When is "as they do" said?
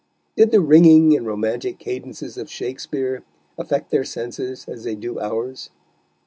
4.67-5.19